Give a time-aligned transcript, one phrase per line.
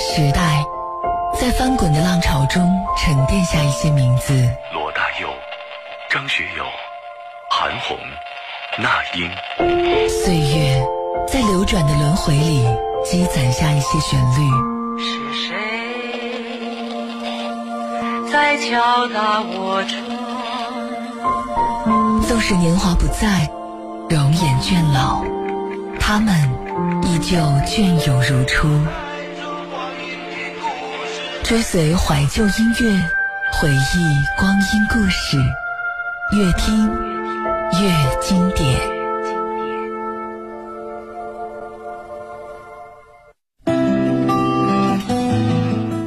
[0.00, 0.64] 时代，
[1.38, 4.32] 在翻滚的浪潮中沉淀下一些名字。
[4.72, 5.28] 罗大佑、
[6.08, 6.64] 张学友、
[7.50, 7.98] 韩红、
[8.78, 9.30] 那英。
[10.08, 10.82] 岁月，
[11.28, 12.66] 在流转的轮回里
[13.04, 14.50] 积攒下一些旋律。
[14.98, 15.54] 是谁
[18.32, 20.00] 在敲打我窗？
[22.22, 23.50] 纵使年华不在，
[24.08, 25.22] 容颜倦老，
[26.00, 26.34] 他们
[27.04, 27.36] 依旧
[27.66, 28.66] 隽永如初。
[31.50, 33.10] 追随怀旧音乐，
[33.54, 35.36] 回忆光阴故事，
[36.30, 36.88] 越听
[37.72, 37.90] 越
[38.22, 38.80] 经典。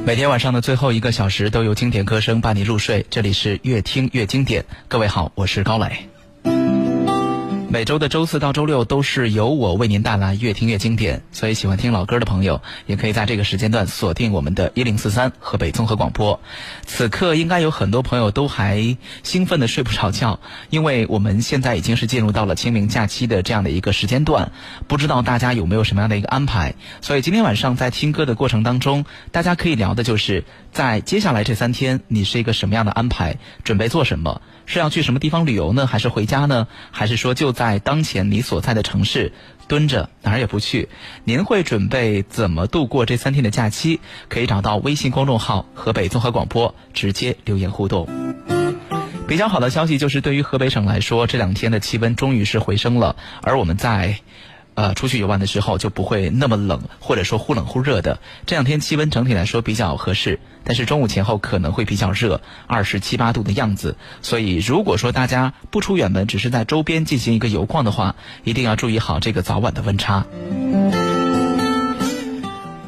[0.06, 3.04] 每天晚上的最后一个小时，都有经典歌声伴你入睡。
[3.10, 4.64] 这里是越听越经典。
[4.88, 6.08] 各位好，我是高磊。
[7.74, 16.38] 每周的周四到周六都是由我为您带来越听越经典，所以喜欢听老歌的朋友也可以在这个时间段锁定我们的一零四三河北综合广播。
[16.86, 20.38] 此刻应该有很多朋友都还兴奋的睡不着觉，
[20.70, 24.52] 因为我们现在已经是进入到了清明假期的这样的一个时间段，
[24.86, 26.76] 不知道大家有没有什么样的一个安排？
[27.00, 34.40] 所以今天晚上在听歌的过程当中，大家可以聊的就是在接下来这三天你是一个什么样的安排，准备做什么？
[34.66, 35.88] 是要去什么地方旅游呢？
[35.88, 36.68] 还是回家呢？
[36.92, 39.32] 还是说就在在当前你所在的城市
[39.66, 40.90] 蹲着哪儿也不去？
[41.24, 44.00] 您会准备怎么度过这三天的假期？
[44.28, 48.06] 可以找到微信公众号河北综合广播直接留言互动。
[49.26, 54.18] 比较好的消息就是，对于河北省来说，这两天的气温终于是回升了，而我们在。
[54.74, 58.18] 呃，出去游玩的时候就不会那么冷，或者说忽冷忽热的。
[58.44, 63.96] 这两天气温整体来说比较合适，但是中午前后可能会比较热，二十七八度的样子。
[64.20, 70.26] 所以如果说大家不出远门，只是在周边进行一个游逛的话，一定要注意好这个早晚的温差。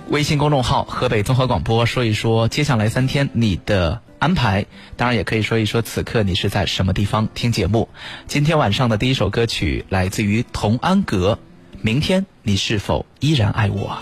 [0.08, 7.88] 微信公众号河北综合广播说一说接下来三天你的安排，当然也可以说一说此刻你是在什么地方听节目。
[8.26, 11.38] 今天晚上的第一首歌曲来自于童安格。
[11.82, 13.98] 明天你是否依然爱我？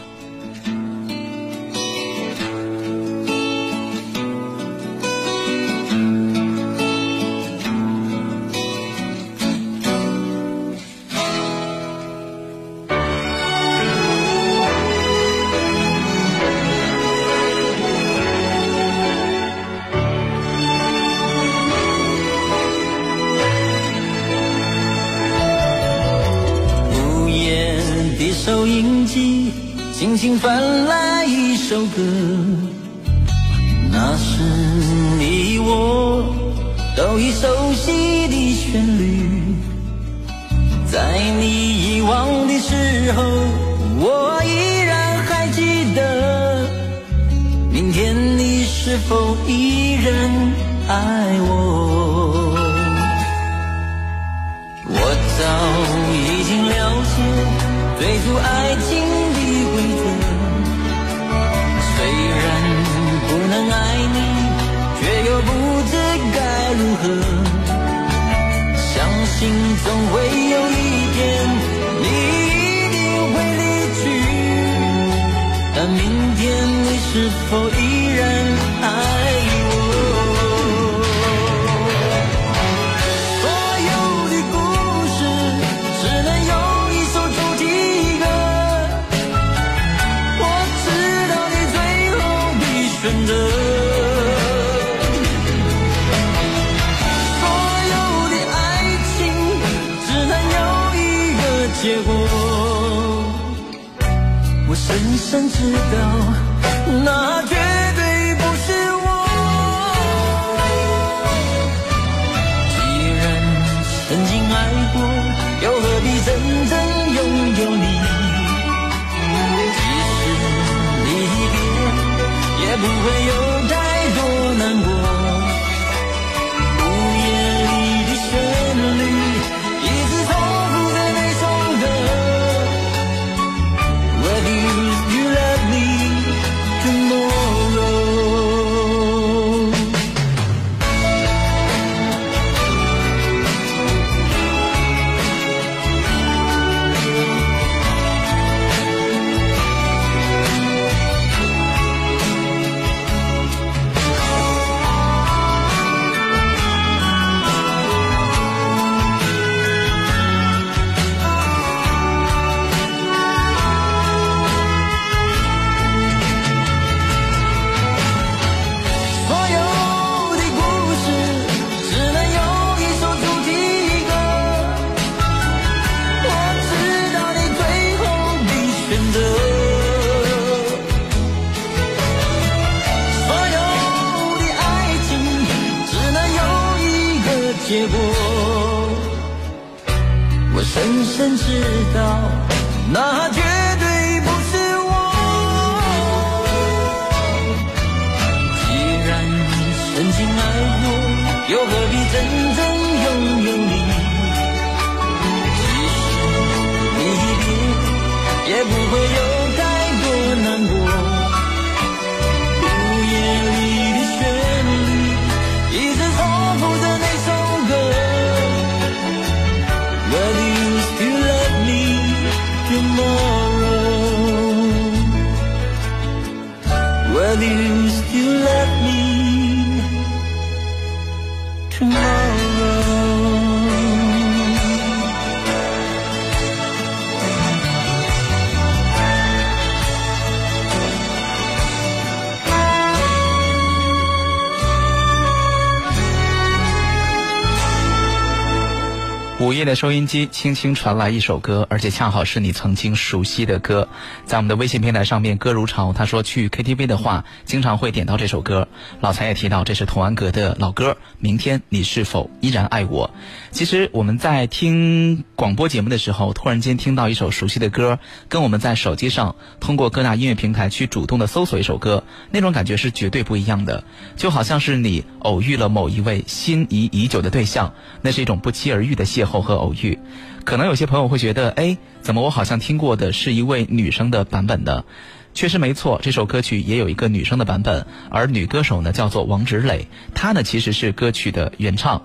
[249.64, 253.88] 的收音机轻轻传来一首歌，而且恰好是你曾经熟悉的歌。
[254.26, 258.68] 在我们的微信平台上面，歌如潮他说去 KTV 的话，经常会点到这首歌。
[259.00, 263.08] 老财也提到这是童安格的老歌《明天你是否依然爱我》。
[263.50, 273.84] 其实我们在听广播节目的时候，突然间听到一首熟悉的歌，跟我们在手机上通过各大音乐平台去主动的搜索一首歌，那种感觉是绝对不一样的。
[274.16, 279.98] 就好像是你偶遇了某一位心仪已久的对象，那是一种不期而遇的邂逅和偶遇。
[280.44, 284.84] 可能有些朋友会觉得，哎，怎么我好像听过的是一位女生的版本呢？
[285.32, 292.02] 确实没错，这首歌曲也有一个女生的版本，而女歌手呢叫做王芷蕾，她呢其实是歌曲的原唱。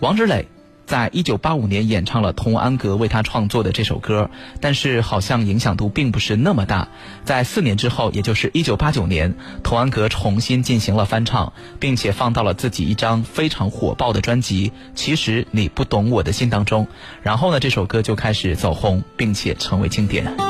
[0.00, 0.46] 王芷蕾
[0.88, 6.88] 在一九八五年演唱了童安格为他创作的这首歌，但是好像影响度并不是那么大。
[7.24, 16.86] 在四年之后，也就是一九八九年，童安格重新进行了翻唱，并且放到了自己一张非常火爆的专辑《其实你不懂我的心》当中。
[17.22, 20.47] 然后呢，这首歌就开始走红，并且成为经典。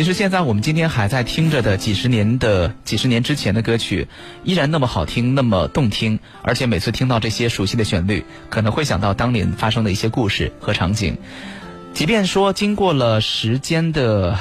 [0.00, 4.08] 其实现在我们今天还在听着的几十年的几十年之前的歌曲，
[4.44, 11.18] 依然那么好听，那么动听，而且每次听到这些熟悉的旋律，可能会想到当年发生的一些故事和场景。
[11.92, 14.38] 即便说经过了时间的，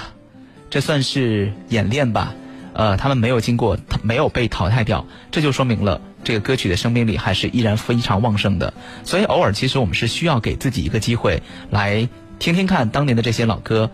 [0.70, 2.34] 这算是演练吧，
[2.72, 8.74] 呃，他们没有经过，没有被淘汰掉，这就说明了这个歌曲的生命力还是依然非常旺盛的。
[9.04, 12.08] 所以偶尔其实我们是需要给自己一个机会，来
[12.40, 13.92] 听听看当年的这些老歌。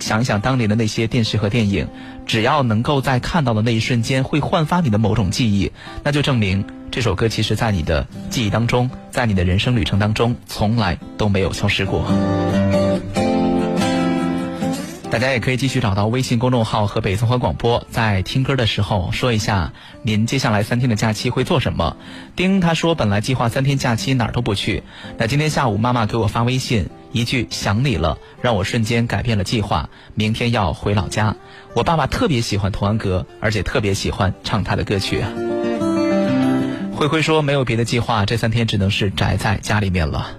[0.00, 1.88] 想一想当年的那些电视和电影，
[2.26, 5.72] 只要能够在看到的那一瞬间会焕发你的某种记忆，
[6.02, 12.04] 那就证明这首歌其实在你的记忆当中，在你的人生旅程当中从来都没有消失过。
[15.10, 19.72] 大家也可以继续找到微信公众号河北综合广播，在听歌的时候说一下
[20.02, 21.96] 您接下来三天的假期会做什么。
[22.36, 24.82] 丁他说本来计划三天假期哪儿都不去，
[25.16, 31.34] 那今天下午妈妈给我发微信一句想你了，让我瞬间改变了计划，明天要回老家。
[31.74, 35.24] 我爸爸特别喜欢童安格，而且特别喜欢唱他的歌曲。
[36.94, 40.36] 慧慧说没有别的计划，这三天只能是宅在家里面了。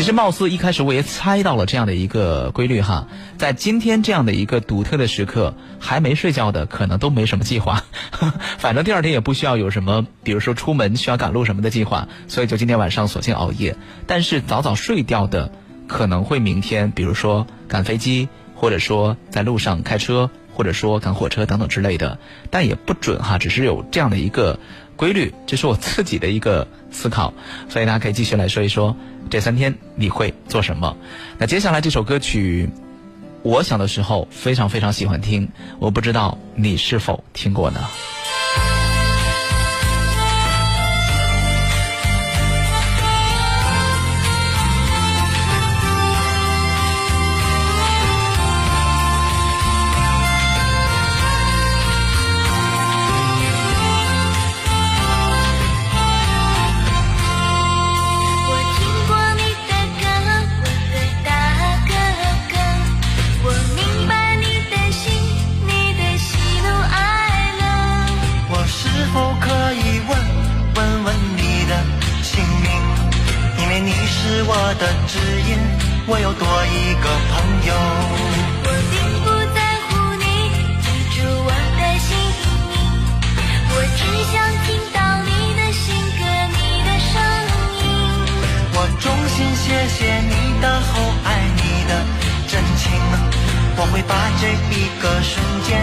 [0.00, 7.84] 其实，貌似一开始我也猜到了这样的一个规律哈，在今天这样的一个独特的时刻，还没睡觉的可能都没什么计划，
[8.56, 13.76] 反正第二天也不需要有什么，比如说出门需要赶路什么的计划，所以就今天晚上索性熬夜。
[14.06, 15.52] 但是早早睡掉的，
[15.86, 24.58] 可能会明天，比如说赶飞机，或者说在路上开车，或者说赶火车等等之类的，但也不准哈，只是有这样的一个
[25.00, 27.32] 规律，这是我自己的一个思考，
[27.70, 28.94] 所以大家可以继续来说一说。
[29.30, 30.94] 这三天你会做什么？
[31.38, 32.68] 那接下来这首歌曲，
[33.42, 37.80] 我小的时候非常非常喜欢听，我不知道你是否听过呢？
[76.12, 77.38] 我又多一个朋
[77.70, 77.70] 友。
[78.66, 80.26] 我并不在乎你
[80.82, 82.10] 记住我的姓
[82.66, 82.74] 名，
[83.70, 84.34] 我只想
[84.66, 86.26] 听到你的性格，
[86.58, 87.14] 你的声
[87.78, 87.86] 音。
[88.74, 91.92] 我衷心谢谢你的厚爱，你的
[92.48, 92.90] 真情。
[93.76, 94.12] 我会把
[94.42, 95.78] 这一个瞬间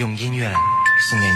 [0.00, 0.50] 用音乐
[1.10, 1.32] 送给你。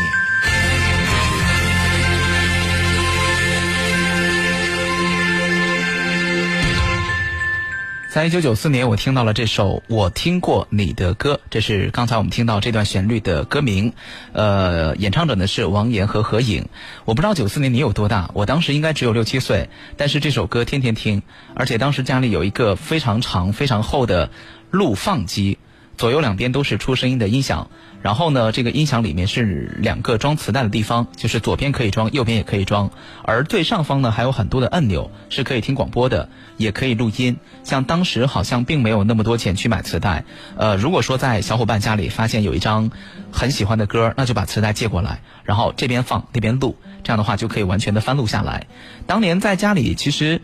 [8.10, 13.92] 在一九九四年，我听到了这首《我听过你的歌》，这是刚才我们听到这段旋律的歌名。
[14.32, 16.66] 呃，演唱者呢是王岩和何颖。
[17.04, 19.68] 我不知道九四年你有多大，我当时应该只有六七岁，
[19.98, 21.20] 但是这首歌天天听，
[21.54, 24.30] 而且当时家里有一个非常长、非常厚的
[24.70, 25.58] 录放机，
[25.96, 27.68] 左右两边都是出声音的音响。
[28.02, 32.90] 然后呢，这个音响里面是两个装磁带的地方，就是左边可以装，右边也可以装。
[33.22, 37.38] 而最上方呢还有很多的按钮，是可以听广播的，也可以录音。
[37.62, 40.26] 像当时好像并没有那么多钱去买磁带，
[40.58, 42.90] 呃，如果说在小伙伴家里发现有一张
[43.32, 48.66] 很喜欢的歌，那就把磁带借过来，然后这边放那边录，这样的话就可以完全的翻录下来。
[49.06, 50.42] 当年在家里其实，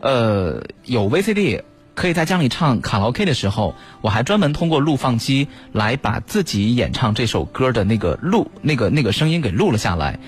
[0.00, 1.62] 呃，有 VCD。
[1.94, 10.18] 可以在家里唱卡拉 OK 的时候，我还专门通过录放机来把自己演唱这首歌的那个录那个那个声音给录了下来。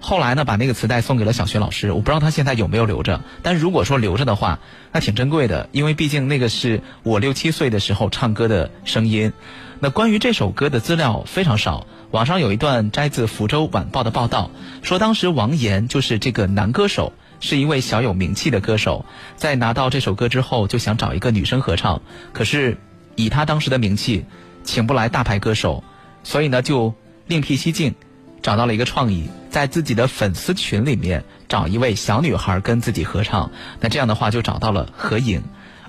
[0.00, 3.20] 后来呢，把那个磁带送给了小学老师，我不知道他现在有没有留着。
[3.42, 4.58] 但如果说留着的话，
[4.92, 9.32] 那挺珍贵的，因为毕竟那个是我六七岁的时候唱歌的声音。
[9.78, 14.50] 那关于这首歌的资料非常少，网上有一段摘自《福州晚报》的报道，
[14.82, 17.12] 说当时王岩就是这个男歌手。
[17.40, 19.04] 是一位小有名气的歌手，
[19.36, 22.00] 在拿到这首歌之后，就想找一个女生合唱。
[22.32, 22.78] 可是
[23.16, 24.24] 以他当时的名气，
[24.62, 25.82] 请不来大牌歌手，
[26.22, 26.94] 所以呢就
[27.26, 27.94] 另辟蹊径，
[28.42, 33.50] 找到了一个创意，在自己的粉丝群里面找一位小女孩跟自己合唱。
[33.80, 35.42] 那这样的话就找到了何颖。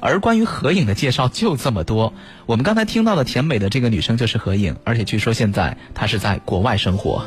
[0.04, 2.12] 而关于何颖的介绍就这么多。
[2.48, 7.24] 我们刚才听到的甜美的这个女生就是何颖，而且据说现在她是在国外生活。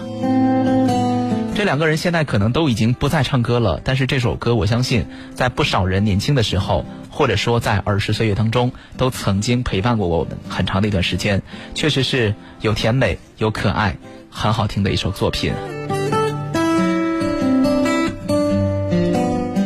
[1.56, 5.06] 这两个人现在可能都已经不再唱歌了，但是这首歌我相信，
[5.36, 11.40] 在不少人年轻的时候，或者说在儿时岁月当中，都曾经陪伴过我们很长的一段时间。
[11.72, 13.96] 确实是有甜美、有可爱、
[14.30, 15.52] 很好听的一首作品。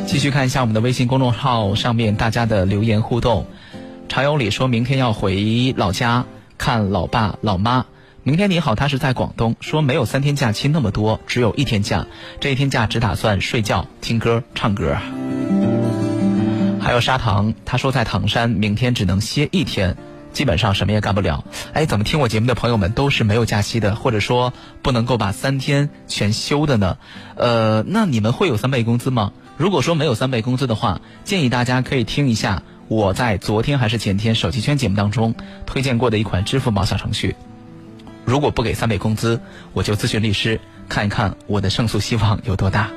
[0.07, 3.47] 继续看一下我们的微信公众号上面大家的留言互动。
[4.11, 6.27] 常有理说明天要回老家
[6.59, 7.87] 看老爸老妈。
[8.29, 12.07] 明天你好，他是在广东，说没有三天假期那么多，只有一天假，
[12.41, 14.99] 这一天假只打算睡觉、听歌、唱歌。
[16.79, 19.97] 还有砂糖，他说在唐山，明天只能歇一天，
[20.35, 21.43] 基本上什么也干不了。
[21.73, 26.99] 哎，怎么听我节目的朋友们都是没有假期的，或者说不能够把三天全休的呢？
[27.35, 29.33] 呃，那你们会有三倍工资吗？
[29.57, 37.35] 如果说没有三倍工资的话，建议大家可以听一下我在昨天还是前天手机圈节目当中推荐过的一款支付宝小程序。
[38.29, 39.41] 如果不给三倍工资，
[39.73, 42.91] 我就咨询律师，看一看我的胜诉希望有多大。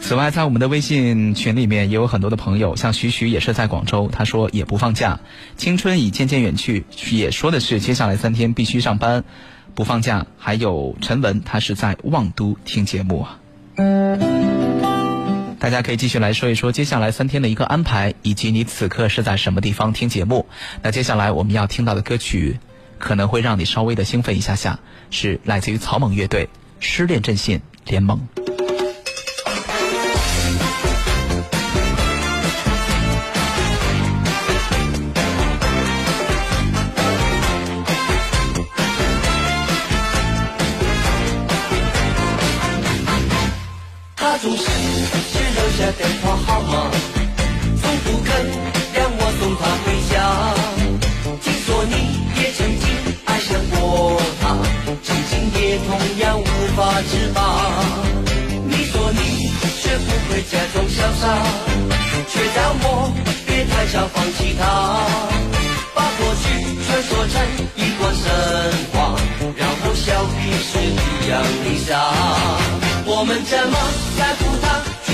[0.00, 5.20] 此外，在我们的微信群里面也有很多的朋友，像徐徐也是在广州，他说也不放假，
[5.56, 9.22] 青春已渐渐远去，也说的是接下来三天必须上班，
[9.76, 10.26] 不放假。
[10.38, 13.38] 还有陈文，他是在望都听节目啊。
[15.58, 20.46] 大家可以继续来说一说接下来三天的一个安排，以及你此刻是在什么地方听节目。
[20.82, 22.58] 那接下来我们要听到的歌曲，
[22.98, 24.78] 可能会让你稍微的兴奋一下下，
[25.10, 26.44] 是来自于草蜢乐队
[26.78, 28.20] 《失恋阵线联盟》。
[45.86, 46.90] 只留下电话号码，
[47.80, 48.28] 从不肯
[48.92, 50.14] 让我送他回家。
[51.40, 51.94] 听说你
[52.40, 52.84] 也曾经
[53.26, 54.58] 爱上过他，
[55.04, 55.88] 曾经也同
[56.18, 57.38] 样无法自拔。
[58.66, 61.22] 你说你学不会假装潇洒，
[62.28, 63.12] 却叫我
[63.46, 64.64] 别太早放弃他，
[65.94, 66.44] 把过去
[66.84, 67.34] 传说成
[67.76, 68.24] 一段神
[68.92, 69.14] 话，
[69.56, 71.94] 然后笑彼此一样的傻。
[73.08, 73.78] 我们这么
[74.18, 74.34] 在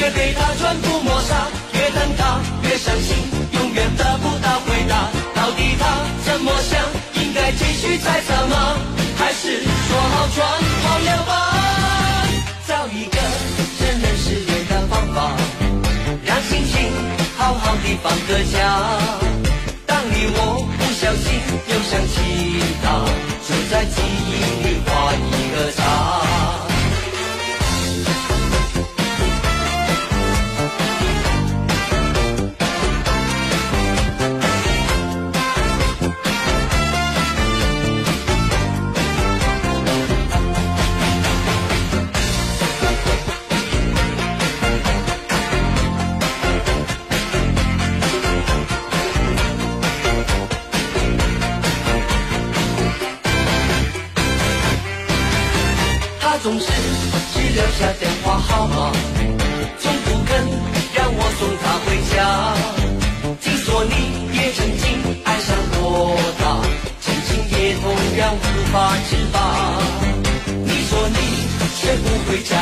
[0.03, 1.47] 乎他，却被他全部抹杀。
[1.75, 3.17] 越等他越伤心，
[3.53, 5.09] 永远得不到回答。
[5.35, 5.87] 到底他
[6.25, 6.81] 怎么想？
[7.23, 8.77] 应该继续猜测吗？
[9.17, 10.45] 还是说好全
[10.85, 11.31] 忘了吧？
[12.67, 13.17] 找一个
[13.79, 15.37] 承认失恋的方法，
[16.25, 16.91] 让心情
[17.37, 18.59] 好好的放个假。
[19.87, 22.15] 当你我不小心又想起
[22.83, 23.05] 他，
[23.47, 24.31] 就在记忆
[24.67, 24.82] 里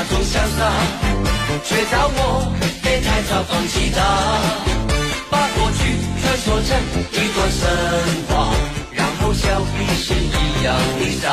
[0.03, 0.73] 那种潇洒，
[1.63, 2.51] 却叫我
[2.83, 4.01] 别太早放弃他，
[5.29, 6.73] 把过去传说成
[7.13, 7.69] 一段神
[8.27, 8.49] 话，
[8.93, 11.29] 然后笑彼此一样的傻。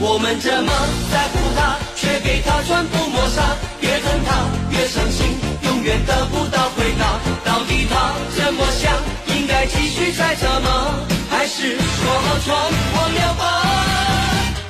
[0.00, 0.72] 我们这么
[1.12, 3.42] 在乎他，却给他全部抹杀。
[3.82, 7.20] 越恨他越伤心，永远得不到回答。
[7.44, 8.90] 到底他怎么想？
[9.36, 10.96] 应该继续猜测吗？
[11.28, 13.44] 还是说好全忘了吧？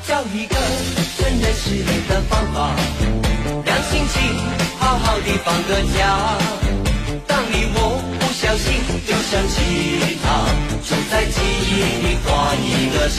[0.09, 0.57] 找一个
[1.51, 2.71] 承认失恋的方法，
[3.65, 4.23] 让心情
[4.79, 6.39] 好好的放个假。
[7.27, 7.79] 当你我
[8.21, 8.73] 不小心
[9.07, 9.55] 又想起
[10.23, 10.25] 他，
[10.83, 11.71] 就在记忆
[12.07, 13.19] 里画一个叉。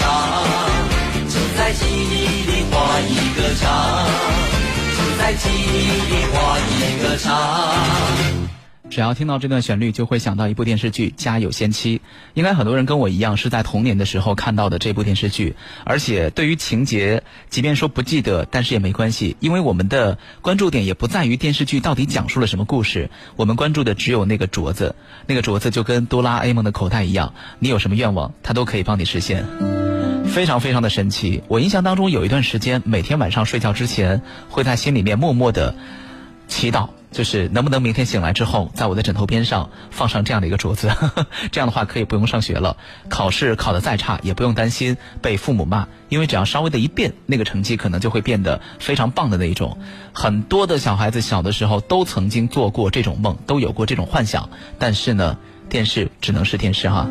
[1.27, 4.05] 就在记忆里画一个叉，
[4.97, 8.60] 就在记忆里画一个叉。
[8.91, 11.99] 只要听到这段旋律，就会想到一部电视剧《家有仙妻》。
[12.33, 15.55] 应该很多人跟我一样，是在童年的时候看到的这部电视剧。
[15.85, 24.93] 而且对于情节，即便说不记得，但是也没关系，因为我们的关注点也不在于电视剧到底讲述了什么故事，我们关注的只有那个镯子。
[25.25, 29.45] 那个镯子就跟哆啦 A 梦的口袋一样，你有什么愿望，它 都可以帮你实现。
[30.25, 31.41] 非常非常的神奇。
[31.47, 35.75] 我印象当中有一段时间，每天晚上睡觉之前，会在心里面默默的
[36.49, 40.89] 祈祷，就是能不能明天醒来之后，在我的枕头边上放上这样的一个镯子，
[41.51, 42.77] 这样的话可以不用上学了，
[43.09, 49.77] 考试考得再差也不用担心被父母骂，因为只要稍微的一变，那个成绩可能就会变得非常棒的那一种。
[50.13, 57.09] 很多的小孩子小的时候都曾经做过这种梦，都有过这种幻想，但是呢，电视只能是电视哈。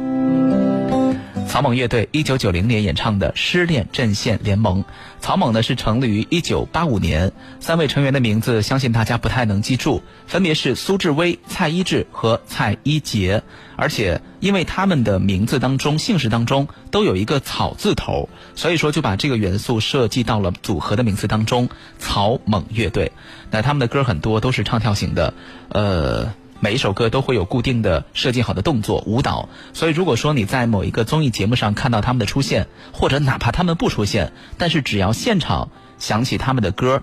[1.50, 4.84] 草蜢乐队一九九零年演唱的《失恋阵线联盟》。
[5.18, 13.42] 草蜢呢是成立于一九八五年，三位成员的名字相信大家不太能记住，分别是苏志威、蔡一智和蔡一杰。
[13.74, 23.10] 而且因为他们的名字当中、姓氏当中都有一个草字头，所以说就把这个元素设计到了组合的名字当中——草蜢乐队。
[23.50, 25.34] 那他们的歌很多都是唱跳型的，
[25.70, 26.32] 呃。
[26.62, 37.02] 每一首歌都会有固定的设计好的动作舞蹈，所以如果说你在某一个综艺节目上看到他们的出现，或者哪怕他们不出现，但是只要现场响起他们的歌，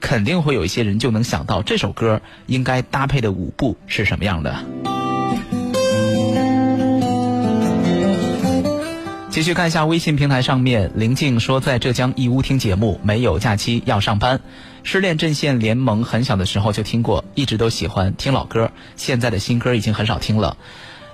[0.00, 4.54] 肯定会有一些人就能想到这首歌应该搭配的舞步是什么样的。
[9.30, 14.40] 继续看一下微信平台上面，林静说在浙江义乌听节目，没有假期要上班。
[14.84, 20.56] 失恋阵线联盟很小的时候就听过，一直都喜欢听老歌，现在的新歌已经很少听了。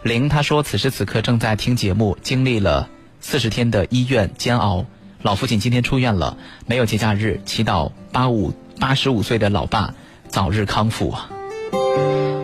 [0.03, 2.89] 零他说此时此刻正在听节目，经历了
[3.21, 4.85] 四十天的医院煎熬，
[5.23, 9.95] 老父亲今天出院了，没有节假日，祈祷八五八十五岁的老爸
[10.29, 11.15] 早日康复。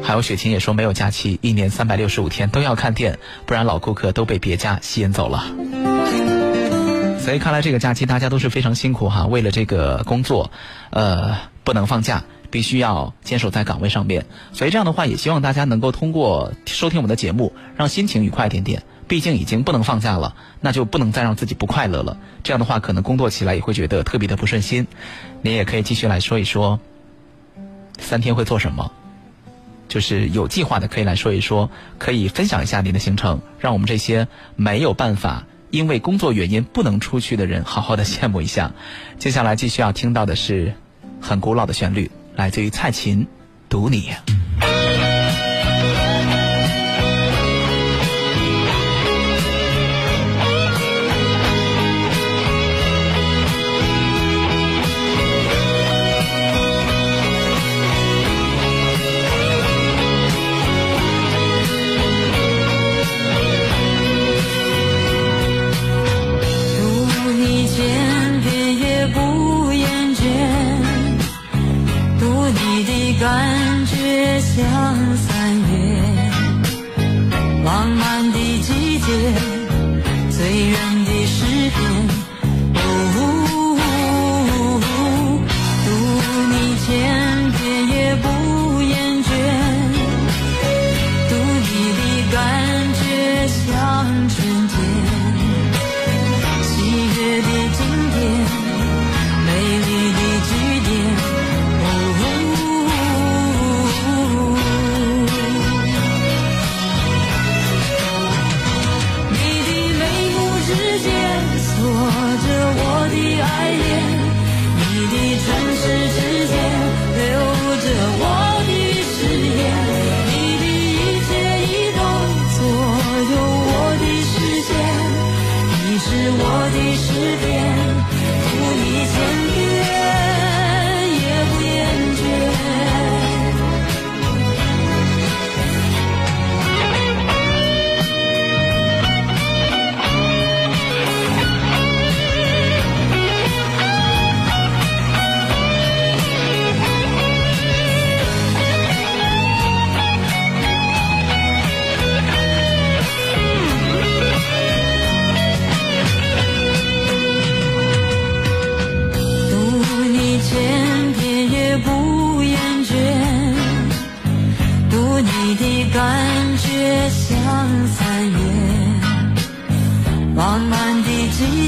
[0.03, 5.45] 还有雪琴也说没有假期，一年三百六十五天都要看店，不然老顾客都被别家吸引走了。
[7.27, 10.49] 所以看来这个假期大家都是非常辛苦哈，为了这个工作，
[10.91, 14.25] 呃，不能放假，必须要坚守在岗位上面。
[14.53, 18.85] 所以这样的话，也希望大家能够通过收听我们的节目，让心情愉快一点点。
[19.09, 22.17] 毕竟已经不能放假了，那就不能再让自己不快乐了。
[22.45, 24.87] 这样的话，可能工作起来也会觉得特别的不顺心。
[25.43, 26.79] 您也可以继续来说一说，
[27.99, 28.93] 三天会做什么？
[29.89, 35.45] 就是有计划的，可以来说一说，可以分享一下您的行程，让我们这些没有办法
[35.77, 38.73] 因为工作原因不能出去的人好好的羡慕一下。
[39.21, 40.73] 接下来继续要听到的是
[41.21, 43.25] 很古老的旋律，来自于蔡琴，
[43.69, 44.11] 《读你》。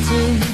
[0.09, 0.48] 季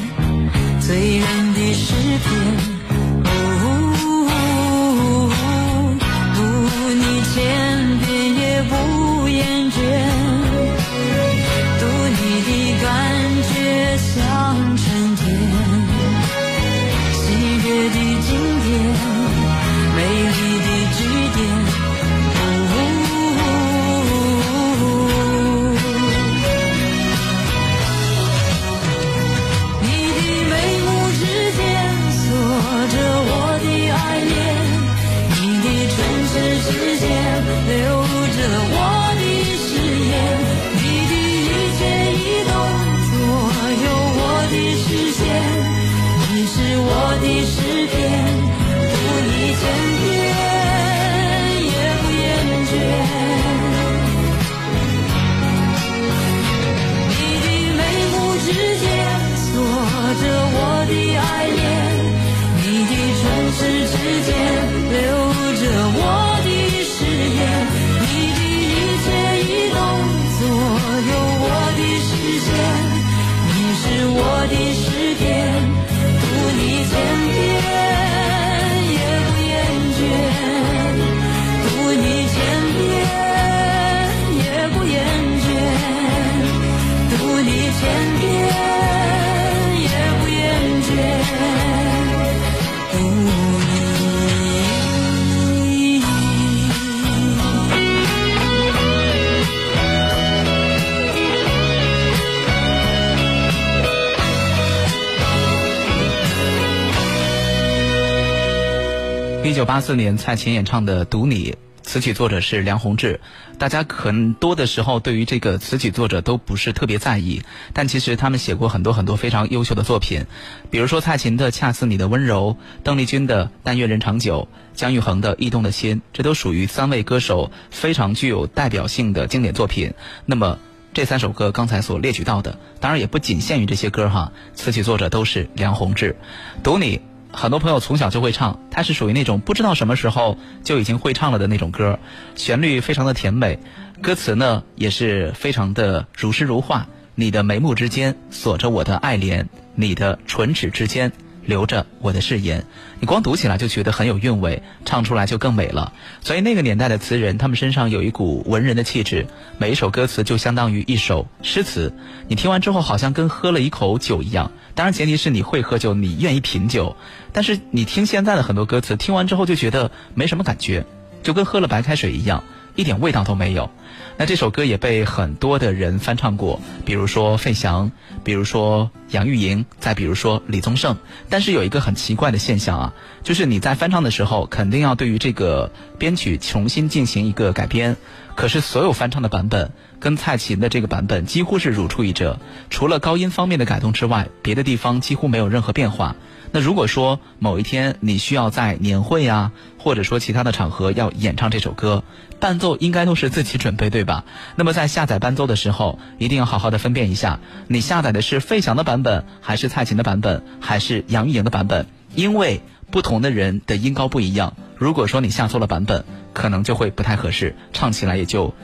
[109.45, 111.51] 一九八四年蔡琴演唱的《读你》，
[111.83, 113.21] 词曲作者是梁鸿志。
[113.59, 117.43] 大家很多的时候对于这个词曲作者都不是特别在意，
[117.75, 120.25] 但其实他们写过很多很多非常优秀的作品，
[120.71, 129.93] 比如说蔡琴的《恰似你的温柔》，邓丽君的《但愿人长久》，姜育恒的《驿动的心》，这都属于三位歌手非常具有代表性的经典作品。
[130.25, 130.59] 那么
[130.95, 136.17] 这三首歌刚才所列举到的，当然也不仅限于这些歌哈，词曲作者都是梁鸿志，
[136.63, 136.97] 《读你》。
[137.35, 141.99] 很多朋友从小就会唱，它是属于那种不知道什么时候就已经会唱了的那种歌，
[142.37, 143.59] 旋律非常的甜美，
[144.01, 146.87] 歌词呢也是非常的如诗如画。
[147.17, 151.13] 你的眉目之间锁着我的爱怜，你的唇齿之间
[151.47, 152.65] 留着我的誓言。
[153.01, 155.93] 你光读起来就觉得很有韵味，唱出来就更美了。
[156.21, 159.27] 所以那个年代的词人，他们身上有一股文人的气质，
[159.59, 161.93] 每一首歌词就相当于一首诗词。
[162.29, 164.51] 你听完之后，好像跟喝了一口酒一样。
[164.75, 166.97] 当然，前提是你会喝酒，你愿意品酒。
[167.33, 170.85] 但是你听现在的很多歌词，听完之后就觉得没什么感觉，
[171.23, 172.43] 就跟喝了白开水一样，
[172.75, 173.71] 一点味道都没有。
[174.17, 177.91] 那这首歌也被很多的人翻唱过，比如说费翔，
[178.23, 180.97] 比如说杨钰莹，再比如说李宗盛。
[181.29, 187.97] 但是有一个很奇怪的现象啊，就是你在翻唱的时候，肯定要对于这个编曲重新进行一个改编。
[188.37, 192.39] 可是所有翻唱的版本跟蔡琴的这个版本几乎是如出一辙，
[192.71, 196.15] 除了高音方面的改动之外，别的地方几乎没有任何变化。
[196.55, 202.05] 那如果说某一天你需要在年会呀，或者说其他的场合要演唱这首歌，
[202.39, 204.25] 伴奏应该都是自己准备对吧？
[204.55, 211.87] 那么在下载伴奏的时候，一定要好好的分辨一下，你下载的是费翔的版本，还是蔡琴的版本，还是杨钰莹的版本？
[212.15, 218.55] 因为不同的人的音高不一样，如果说你下错了版本，可能就会不太合适，唱起来也就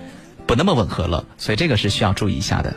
[0.47, 1.25] 不那么吻合了。
[1.39, 2.73] 所以这个是需要注意一下的。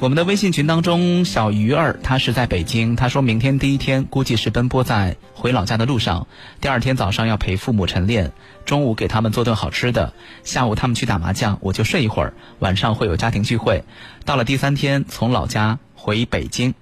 [0.00, 6.26] 我们的微信群当中，小鱼儿他是在北京，他说明天第一天估计是奔波在回老家的路上，
[6.58, 8.32] 第二天早上要陪父母晨练，
[8.64, 13.84] 中午给他们做顿好吃的，下午他们去打麻将，我就睡一会儿，晚上会有家庭聚会，
[14.24, 16.72] 到了第三天从老家回北京，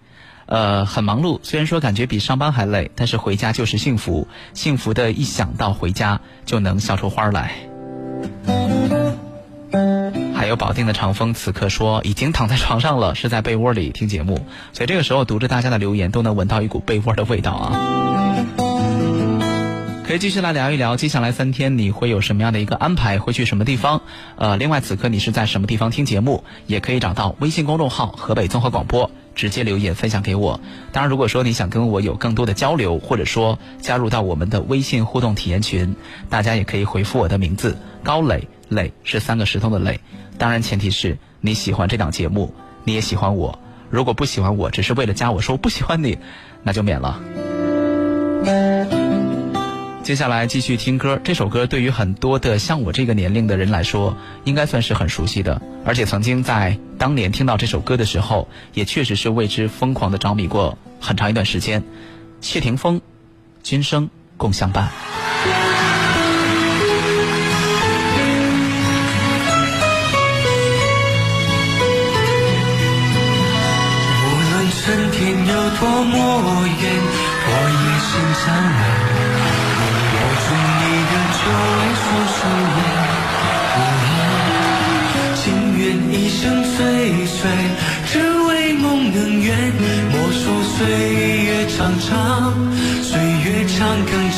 [0.47, 7.53] 呃，很忙碌，虽然说感觉比上班还累，但是回家就是幸福，幸福的一想到回家就能笑出花来。
[10.39, 17.77] 还有保定的长风，此刻说已经躺在床上了，是在被窝里听节目，所以这个时候读着大家的留言，都能闻到一股被窝的味道啊。
[20.07, 23.19] 可以继续来聊一聊，接下来三天你会有什么样的一个安排？
[23.19, 24.03] 会去什么地方？
[24.37, 26.45] 呃，另外此刻你是在什么地方听节目？
[26.69, 30.61] 也可以找到微信公众号“河北综合广播”，直接留言分享给我。
[30.91, 35.95] 当然，如果说你想跟我有更多的交流，或者说加入到我们的微信互动体验群，
[36.29, 40.01] 大家也可以回复我的名字高磊，磊是三个石头的磊。
[40.39, 43.57] 当然，前提是你喜欢这档节目，你也喜欢我。
[43.91, 46.19] 如果不喜欢我，只是为了加我说不喜欢你，
[46.65, 47.48] 那就免了。
[50.09, 61.85] 接下来继续听歌，这首歌对于很多的像我这个年龄的人来说，应该算是很熟悉的，而且曾经在当年听到这首歌的时候，也确实是为之疯狂的着迷过很长一段时间。
[62.41, 63.03] 谢霆锋，
[63.63, 64.89] 今生共相伴。
[74.25, 76.99] 无论春天有多么远，
[77.45, 79.08] 我也心向往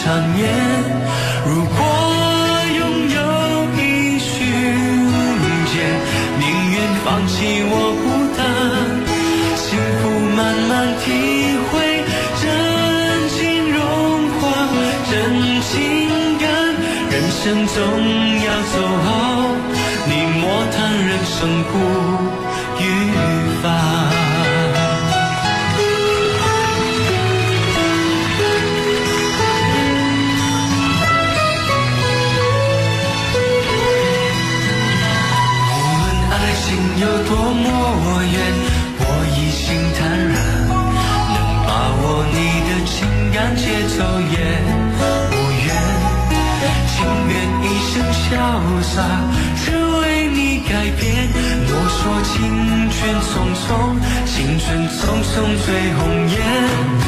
[0.00, 0.08] 长更长
[0.38, 0.42] 远。
[1.46, 1.76] 如果
[2.78, 3.18] 拥有
[3.76, 3.78] 一
[4.18, 4.32] 瞬
[5.66, 5.72] 间，
[6.38, 7.36] 宁愿放弃
[7.68, 8.04] 我孤
[8.36, 8.40] 单。
[9.56, 9.68] 幸
[10.00, 10.02] 福
[10.36, 10.70] 慢慢
[11.04, 11.06] 体
[11.70, 11.72] 会，
[12.40, 12.42] 真
[13.28, 13.38] 情
[13.72, 13.78] 融
[14.40, 14.42] 化
[15.10, 15.12] 真
[15.62, 15.70] 情
[16.38, 16.42] 感，
[17.10, 17.76] 人生总
[18.44, 19.08] 要走好，
[20.06, 20.10] 你
[20.40, 21.72] 莫叹人生苦
[52.02, 53.68] 说青春匆匆，
[54.24, 56.99] 青春匆匆醉红颜。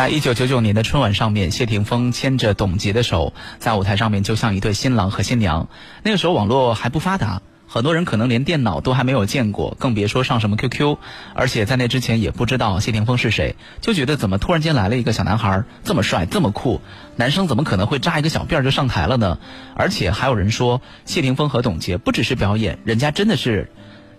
[0.00, 5.68] 在一九九九年的春晚上面，谢霆锋牵着董洁的手，在舞台上面就像一对新郎和新娘。
[6.02, 10.96] 那个时候网络还不发达，很多人可能连电脑都还没有见过，更别说上什么 QQ。
[11.34, 16.80] 而且在那之前也不知道谢霆锋是谁，就觉得怎么突然间来了一个小男孩，这么帅，这么酷，
[17.16, 19.38] 男生怎么可能会扎一个小辫儿就上台了呢？
[19.74, 23.70] 而且还有人说，谢霆锋和董洁不只是表演，人家真的是。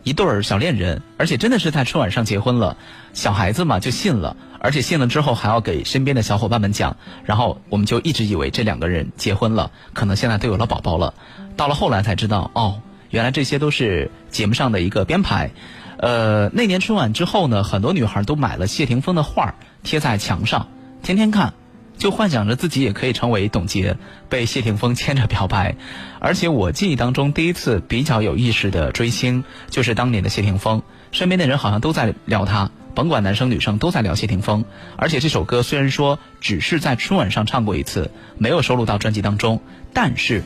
[0.03, 2.75] 一对儿小恋人，而且真的是在春晚上结婚了，
[3.13, 6.95] 小孩子嘛就信了，而且信了之后还要给身边的小伙伴们讲，
[7.25, 11.13] 然后我们就一直以为这两个人结婚了，可能现在都有了宝宝了，
[11.57, 15.51] 到了后来才知道，哦，原来这些都是节目上的一个编排。
[15.97, 20.67] 呃，那年春晚之后呢，很多女孩都买了谢霆锋的画贴在墙上，
[21.03, 21.53] 天天看。
[21.97, 23.95] 就幻想着自己也可以成为董洁，
[24.27, 25.75] 被谢霆锋牵着表白。
[26.19, 30.81] 而且我记忆当中，第一次比较有意识的追星，就是当年的谢霆锋。
[31.11, 34.65] 身边的人好像都在聊他，甭管男生女生都在聊谢霆锋。
[34.95, 39.61] 而且这首歌虽然说只是在春晚上唱过一次，没有收录到专辑当中，
[39.93, 40.43] 但是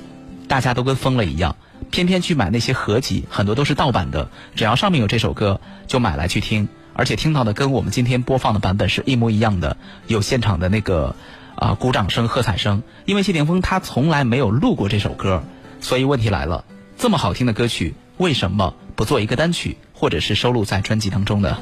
[0.47, 1.55] 大家都跟疯了一样，
[1.91, 6.67] 偏偏去买那些合集，很多都是盗版的，只要上面有这首歌，就买来去听。
[6.93, 9.77] 而且听到的跟我们今天播放的版本是一模一样的，
[10.08, 11.15] 有现场的那个。
[11.58, 15.41] 啊，鼓掌声、喝彩声，因为谢霆锋他从来没有录过这首歌，
[15.79, 16.65] 所以问题来了，
[16.97, 21.58] 这么好听的歌曲，为什么不做一个单曲，或者是收录在专辑当中呢？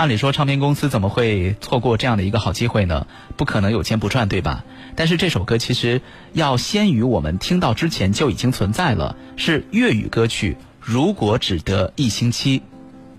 [0.00, 3.06] 按理说，唱片公司怎么会错过这样的一个好机会呢？
[3.36, 4.64] 不可能有钱不赚，对吧？
[4.96, 6.00] 但是这首歌其实
[6.32, 10.56] 要先于我们听到之前就已经存在了，是粤语歌曲。
[10.80, 12.62] 如果只得一星期。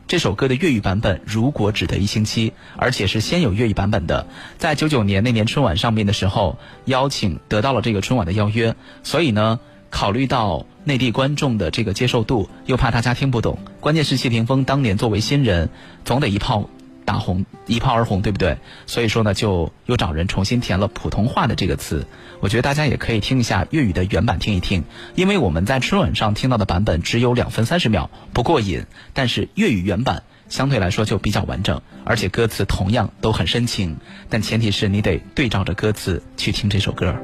[0.07, 4.25] 这首歌的粤语版本如果只得一星期，而且是先有粤语版本的，
[4.57, 9.59] 在九九年那年春晚上面的时候邀请得到了这个春晚的邀约，所以呢，
[9.91, 15.69] 考虑到内地观众的这个接受度，又怕大家听不懂，关键是谢霆锋当年作为新人，
[16.03, 16.67] 总得一炮。
[17.03, 18.59] 打红一炮而红，对不对？
[18.85, 22.05] 所以说呢，就又找人重新填了普通话的这个词。
[22.41, 24.83] 我觉得大家也可以听一下粤语的原版听一听，
[25.15, 28.85] 因为我们在春晚上听到的版本只有两分三十秒，不过瘾。
[29.13, 33.97] 但是粤语原版相对来说就比较完整，而且歌词同样都很深情。
[34.29, 37.15] 但前提是你得对照着歌词去听这首歌。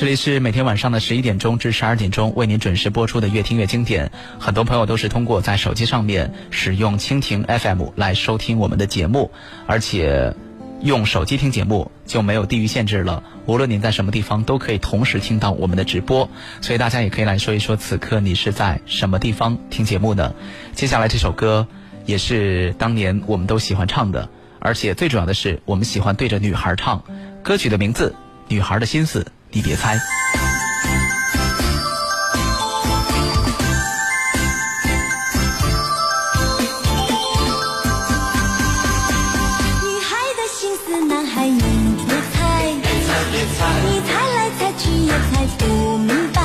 [0.00, 4.06] 这里是每天晚上的十一点钟至十二点钟为您准时播出的《越听越经典》。
[4.38, 9.30] 很多朋友都是通过在手机上面使用蜻蜓 FM 来收听我们的节目，
[9.66, 10.34] 而且
[10.80, 13.22] 用手机听节目就没有地域限制了。
[13.44, 16.30] 无论您在什么地方，都可以同时听到我们的直播。
[16.62, 20.34] 所以大家也可以来说一说，此刻你是在什么地方听节目呢？
[20.72, 21.68] 接下来这首歌
[22.06, 24.30] 也是当年我们都喜欢唱的，
[24.60, 27.04] 而且最主要的是我们喜欢对着女孩唱。
[27.42, 28.14] 歌曲的名字
[28.48, 29.20] 《女孩的心思》。
[29.52, 29.98] 你别猜，女
[39.98, 41.60] 孩的心思，男孩你
[42.06, 42.72] 别猜，
[43.82, 46.40] 你猜来猜去也猜不明白，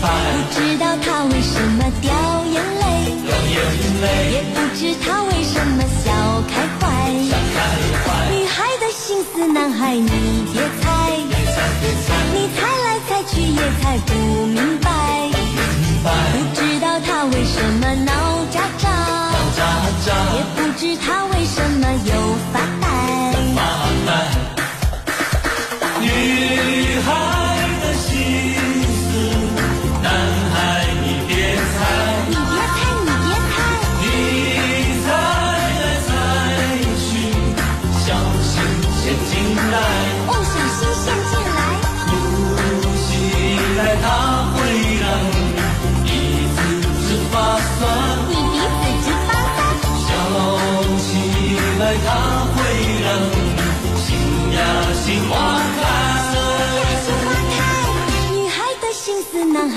[0.00, 0.06] 不
[0.54, 2.12] 知道她为什么掉
[2.46, 2.86] 眼泪，
[4.30, 6.06] 也不知她为什么笑
[6.48, 7.10] 开怀。
[8.30, 10.27] 女孩的心思，男孩你。
[13.58, 14.12] 也猜不
[14.46, 14.88] 明白，
[16.04, 18.12] 不知道他为什么闹
[18.52, 18.86] 喳喳，
[20.36, 22.12] 也不知他为什么又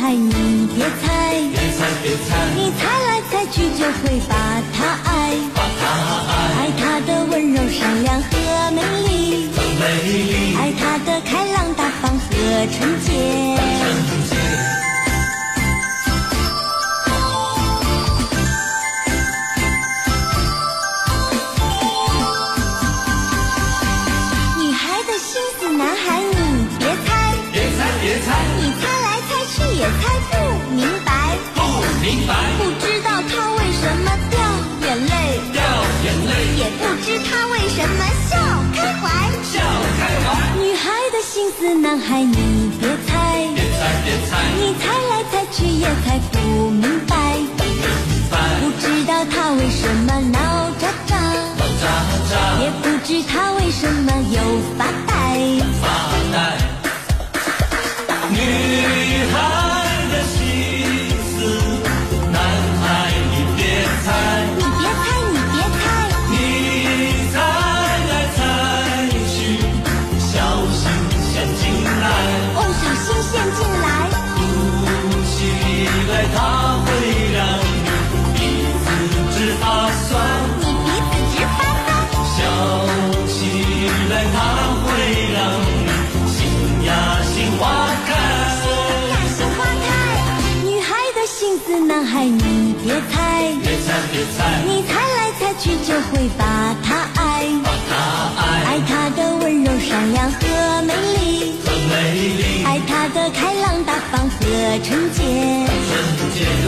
[0.09, 1.87] 你别猜，别猜。
[2.01, 4.35] 别猜，你猜来猜去就会把
[4.73, 4.77] 他
[5.09, 5.81] 爱，把他
[6.27, 8.29] 爱，爱他的温柔善良和
[8.71, 9.49] 美丽，
[9.79, 12.27] 美丽，爱他的开朗大方和
[12.71, 13.11] 纯洁，
[14.07, 14.90] 纯洁。
[32.11, 32.33] 明白。
[32.59, 34.37] 不知道他为什么掉
[34.85, 35.63] 眼泪，掉
[36.03, 38.37] 眼泪，也不知他为什么笑
[38.75, 39.07] 开怀，
[39.51, 39.59] 笑
[39.97, 40.27] 开怀。
[40.61, 47.15] 女孩的心思，男孩你别猜，别猜别猜，你猜来猜去也猜不明白，
[47.55, 47.73] 不,明
[48.29, 50.60] 白不知道他为什么闹。
[95.93, 96.43] 我会把
[96.81, 97.21] 她爱，
[98.65, 100.39] 爱她的温柔善良和
[100.83, 101.59] 美丽，
[102.63, 104.39] 爱她的开朗大方和
[104.85, 105.19] 纯洁。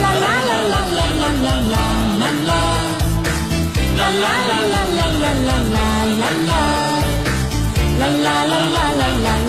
[0.01, 1.75] 啦啦啦啦啦啦啦啦
[2.47, 2.51] 啦，
[3.95, 5.51] 啦啦啦啦啦啦啦
[6.19, 6.51] 啦啦，
[7.99, 9.42] 啦啦啦啦啦啦。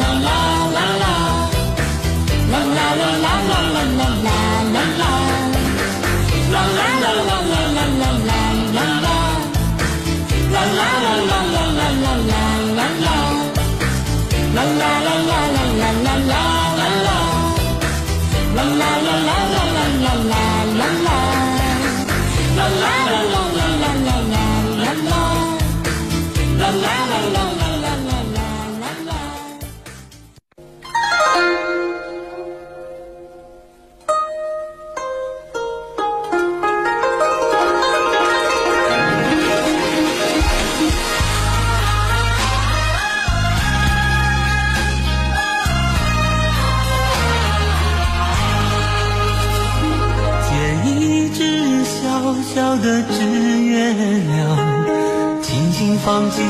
[52.55, 53.19] 小小的纸
[53.65, 56.47] 月亮，轻轻放进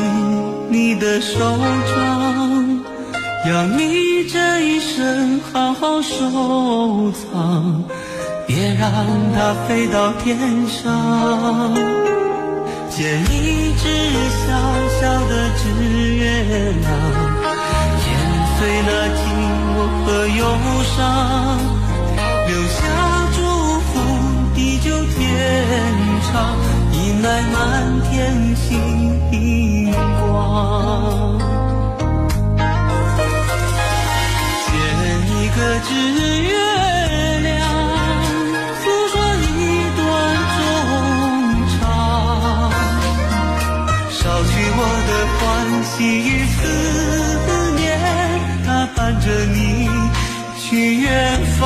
[0.69, 2.85] 你的手掌，
[3.47, 7.83] 让你这一生好好收藏，
[8.47, 8.91] 别让
[9.35, 10.37] 它飞到天
[10.69, 11.75] 上。
[12.91, 13.89] 捡一只
[14.45, 14.53] 小
[15.01, 15.71] 小的纸
[16.17, 16.45] 月
[16.83, 16.87] 亮，
[18.05, 18.05] 剪
[18.59, 19.19] 碎了寂
[19.65, 19.73] 寞
[20.05, 20.45] 和忧
[20.99, 21.03] 伤。
[27.65, 28.13] 满天
[28.57, 28.69] 星
[30.21, 30.23] 光。
[34.67, 34.73] 剪
[35.31, 35.89] 一个纸
[36.43, 36.53] 月
[37.41, 37.53] 亮，
[38.81, 39.13] 诉说
[39.57, 39.59] 一
[39.97, 40.01] 段
[40.55, 40.61] 衷
[41.73, 41.83] 肠，
[44.11, 45.43] 捎去我的欢
[45.85, 46.57] 喜与思
[47.77, 47.83] 念，
[48.67, 49.57] 它伴着你
[50.61, 50.69] 去
[51.01, 51.09] 远
[51.59, 51.63] 方。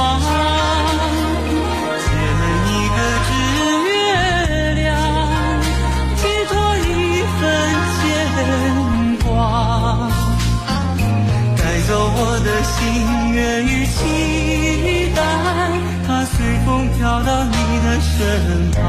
[18.19, 18.25] 身
[18.73, 18.81] 旁。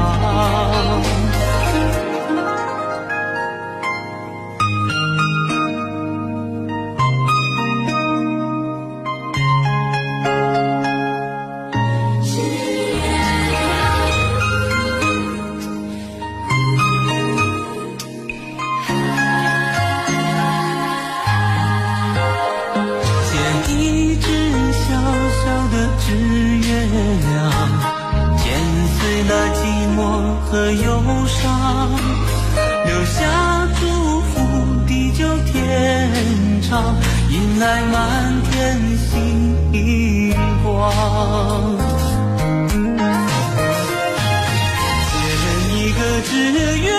[23.30, 23.32] 捡
[23.78, 24.26] 一只
[24.72, 24.88] 小
[25.38, 26.08] 小的纸
[26.58, 26.68] 月
[27.20, 27.29] 亮，剪
[29.30, 29.62] 的寂
[29.96, 31.88] 寞和忧伤，
[32.84, 33.20] 留下
[33.78, 33.86] 祝
[34.22, 34.40] 福，
[34.88, 36.10] 地久天
[36.60, 36.96] 长，
[37.30, 39.54] 迎来满天星
[40.64, 40.92] 光。
[45.06, 45.14] 捡
[45.76, 46.32] 一个纸
[46.78, 46.90] 月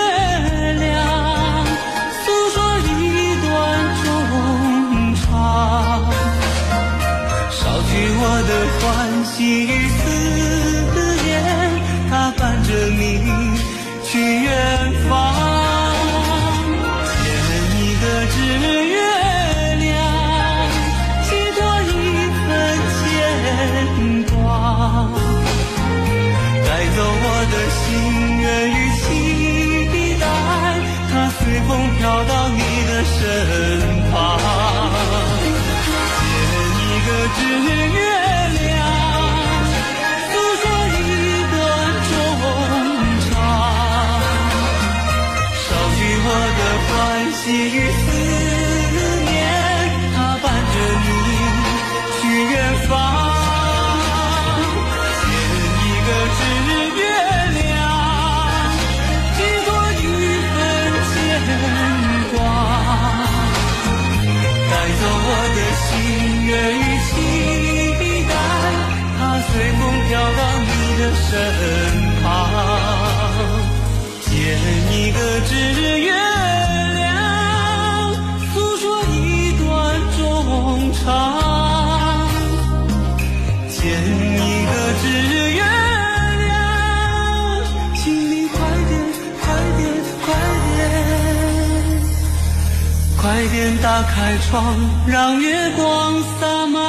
[93.52, 94.74] 边打开窗，
[95.06, 96.82] 让月光洒满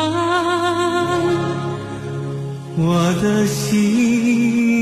[2.77, 4.72] 我的心。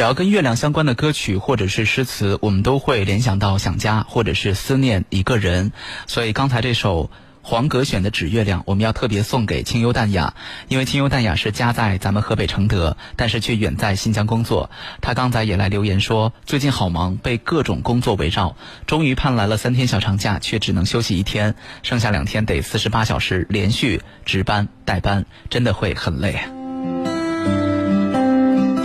[0.00, 5.72] 只要跟月亮相关的歌曲或者是诗词，我们都会联想到想家或者是思念一个人。
[6.06, 7.10] 所以刚才这首
[7.42, 10.32] 黄格选的《指月亮》，我们要特别送给清幽淡雅，
[10.68, 14.70] 因为清幽淡雅是家在咱们河北承德，但是却远在新疆工作。
[15.02, 26.59] 他刚才也来留言说，最近好忙，被各种工作围绕，终于盼来了三天小长假，却只能休息一天，剩下两天得四十八小时连续值班带班，真的会很累。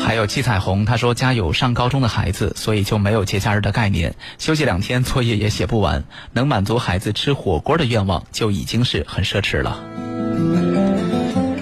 [0.06, 9.84] 还有七彩虹，他说家有上高中的孩子，所以就没有节假日的概念，休息两天作业也写不完，能满足孩子吃火锅的愿望就已经是很奢侈了。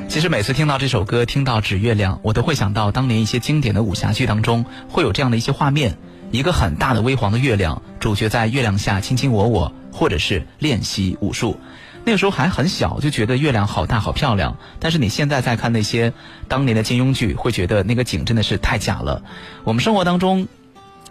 [0.10, 5.98] 其实每次听到这首歌，听到《指月亮》，我都会想到当年一些经典的武侠剧当中会有这样的一些画面：
[6.32, 11.58] 一个很大的微黄的月亮，主角在月亮下卿卿我我，或者是练习武术。
[12.06, 14.58] 那个时候还很小，就觉得月亮好大好漂亮。
[14.80, 16.14] 但是你现在再看那些
[16.48, 19.24] 当年的金庸剧，会觉得那个景真的是太假了。
[19.64, 20.48] 我们生活当中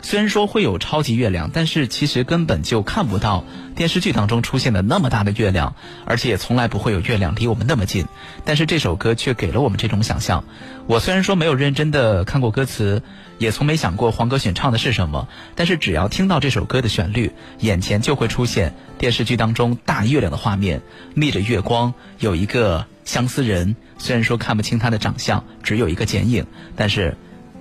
[0.02, 3.44] 虽然说会有超级月亮，但是其实根本就看不到
[3.76, 8.06] 电视剧当中出现的那么大的月亮，而且也从来不会有月亮离我们那么近。
[8.44, 10.44] 但是这首歌却给了我们这种想象。
[10.86, 13.02] 我虽然说没有认真的看过歌词，
[13.38, 20.82] 也从没想过黄格选唱的是什么，但是只要听到这首歌的旋律，眼前就会出现电视剧当中大月亮的画面，
[21.14, 26.44] 逆着月光有一个相思人，虽然说看不清他的长相，只有一个剪影，
[26.76, 27.16] 但是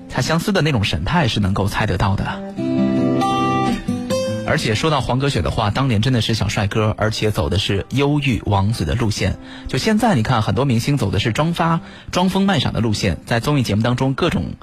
[0.09, 2.90] 他相思的那种神态是能够猜得到的。
[4.51, 9.39] 而且说到黄格选的话，当年真的是小帅哥，而且走的是忧郁王子的路线。
[9.69, 11.79] 就现在你看，很多明星走的是装发、
[12.11, 14.55] 装疯卖傻的路线，在综艺节目当中各种。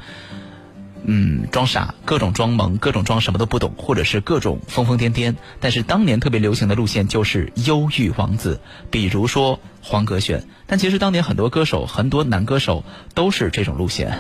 [1.04, 5.36] 嗯，装傻，各种装萌，各种装什么都不懂，或者是各种疯疯癫癫。
[5.58, 8.60] 但是当年特别流行的路线就是忧郁王子，
[8.90, 10.44] 比如说黄格选。
[10.66, 12.84] 但其实当年很多歌手，很多男歌手
[13.14, 14.18] 都是这种路线。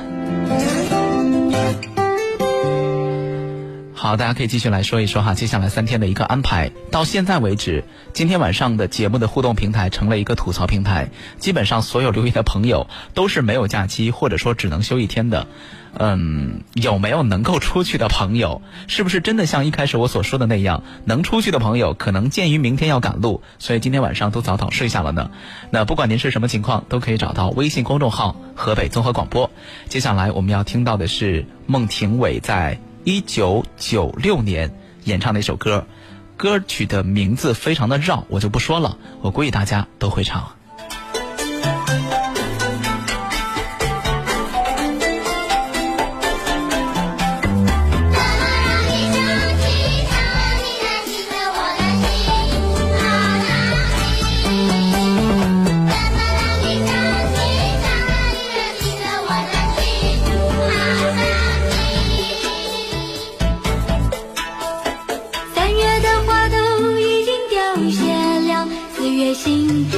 [3.98, 6.70] 好，大家可以继续来说一说哈，接下来三天的一个安排。
[6.92, 7.82] 到现在为止，
[8.12, 15.48] 今天晚上的节目的互动平台成了一个吐槽平台，基本上所有留言的朋友都是没有假期，或者说只能休一天的。
[15.98, 18.62] 嗯，有没有能够出去的朋友？
[18.86, 25.32] 是不是真的像一开始我所说的那样，能出去的朋友可能鉴于明天要赶路，所以今天晚上都早早睡下了呢？
[25.70, 29.50] 那不管您是什么情况，都可以找到微信公众号“河北综合广播”。
[29.90, 34.72] 接下来我们要听到的是孟庭苇在一九九六年
[35.04, 35.86] 演唱的一首歌，
[36.36, 40.57] 歌曲的名字非常的绕，我就不说了，我估计大家都会唱。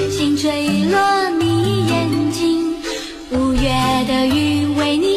[0.08, 2.74] 星坠落你眼睛，
[3.32, 3.70] 五月
[4.06, 5.09] 的雨为你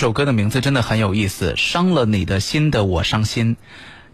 [0.00, 3.58] 首歌的名字真的很有意思，伤了你的心的我伤心。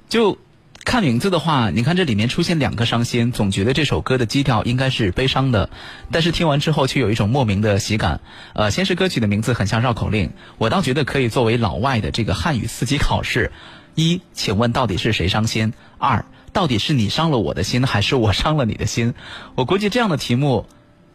[0.08, 0.36] 就
[0.84, 5.70] 看名字的话，你看这里面出现两个伤心，总觉得这首歌的基调应该是悲伤的，
[6.10, 8.20] 但是听完之后却有一种莫名的喜感。
[8.54, 13.52] 呃，先是歌曲的名字很像绕口令，我倒觉得可以作为老外的这个汉语四级考试。
[13.94, 15.72] 一，请问到底是谁伤心？
[15.98, 19.14] 二，到底是你伤了我的心，还是我伤了你的心？
[19.54, 20.66] 我估计这样的题目。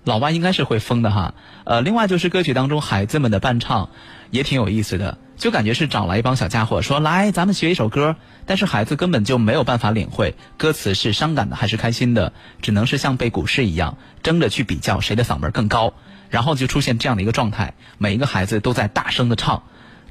[0.04, 3.90] 老外应该是会疯的哈，呃，另外就是歌曲当中孩子们的伴唱
[4.32, 8.16] 也挺有意思的，就感觉是找来一帮小家伙说来咱们学一首歌，
[8.48, 12.34] 但是孩子根本就没有办法领会歌词是伤感的还是开心的，
[12.64, 15.94] 只能是像背古诗一样争着去比较谁的嗓门更高，
[16.30, 19.62] 然后就出现这样的一个状态，每一个孩子都在大声的唱。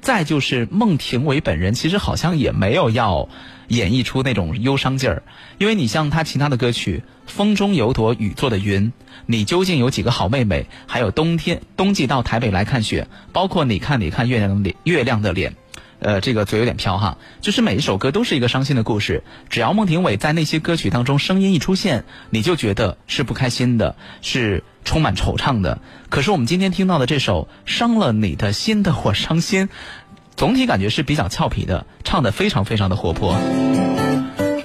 [0.00, 3.28] 再就是孟庭苇本人，其实好像也没有要
[3.68, 5.22] 演绎出那种忧伤劲儿，
[5.58, 8.86] 因为你像他其他的歌曲《风中有朵雨做的云》，
[9.26, 15.54] 你究竟有几个好妹妹，还有冬天冬季到台北来看雪，包括你看你看月亮的脸，月亮的脸。
[16.00, 19.22] 呃，这个嘴有点飘哈，就是每一首歌都是一个伤心的故事。
[19.50, 25.78] 只要孟庭苇在那些歌曲当中声音一出现，你就觉得是不开心的，是充满惆怅的。
[26.08, 29.66] 可是我们今天听到的这首《伤了你的心的我伤心》，
[30.36, 33.36] 总体感觉是比较俏皮的，唱的非常非常的活泼。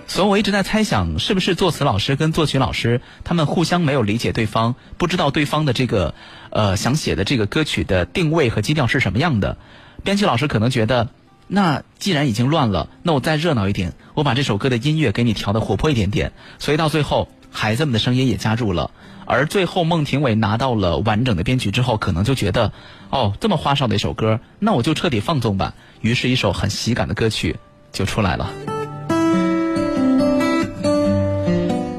[0.08, 6.14] 所以我一直在猜想，是不是作词老师跟作曲老师他们互相没有理解对方，不知道对方的这个
[6.50, 9.58] 呃想写的这个歌曲的定位和基调是什么样的。
[10.04, 11.10] 编曲老师可能觉得。
[11.48, 16.32] 那既然已经乱了，那我再热闹一点，我把这首歌的音乐给你调的活泼一点点。
[16.58, 18.90] 所以到最后，孩子们的声音也加入了。
[19.28, 22.74] 而最后，孟庭苇拿到了完整的编曲之后，可能就觉得，
[23.12, 25.76] 哦，这么花哨的一首歌，那我就彻底放纵吧。
[26.02, 27.58] 于是，一首很喜感的歌曲
[27.92, 28.75] 就出来了。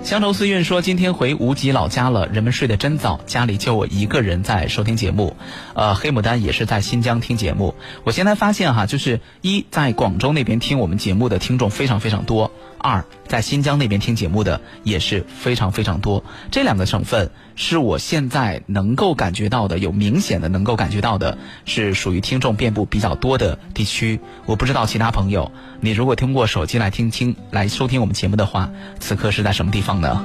[0.07, 5.37] 乡愁思韵说：“今天回无极老家了，人们睡得真早，家里就我一个人在收听节目。
[5.75, 7.75] 呃，黑牡丹也是在新疆听节目。
[8.05, 16.25] 我现在发现哈，就是一在广州那边听我们节目的听众非常非常多，二在新疆那边听节目的也是非常非常多。
[16.51, 24.21] 这两个省份是我现在能够感觉到的，有明显的能够感觉到的，是属于听众遍布比较多的地区。
[24.45, 25.51] 我不知道其他朋友，
[25.81, 28.71] 你如果通过手机来听听来收听我们节目的话，
[29.01, 30.25] 此刻是在什么地方呢？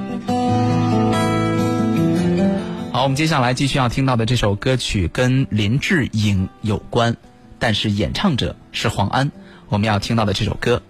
[2.92, 7.16] 好，我们接下来继续要听到的这首歌曲跟林志颖有关，
[7.58, 9.32] 但是演唱者是黄安。
[9.68, 10.82] 我们要听到的这首歌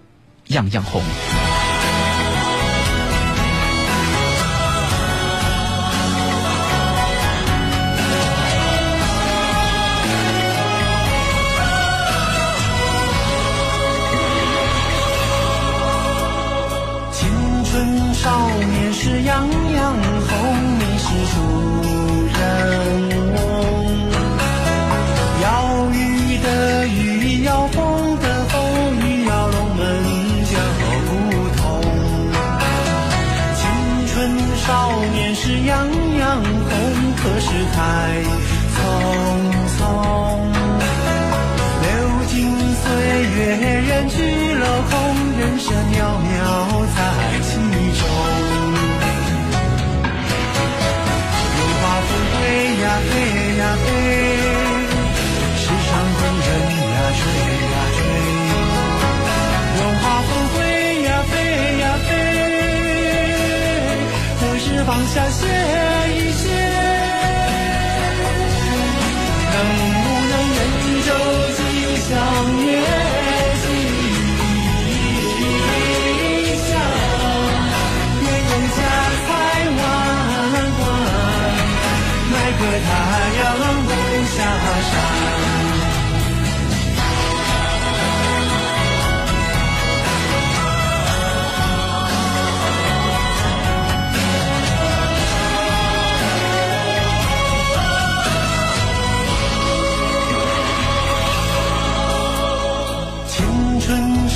[0.53, 1.01] 《样样红》。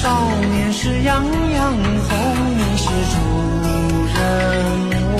[0.07, 0.15] 少
[0.53, 1.75] 年是样样
[2.07, 2.15] 红，
[2.55, 3.15] 你是主
[4.15, 4.17] 人
[5.17, 5.19] 翁。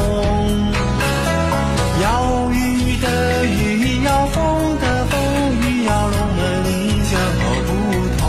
[2.01, 2.05] 要
[2.53, 2.55] 雨
[3.01, 3.05] 的
[3.47, 4.39] 雨，要风
[4.79, 5.19] 的风，
[5.59, 6.39] 雨要龙门
[7.03, 7.43] 脚不
[8.17, 8.23] 同。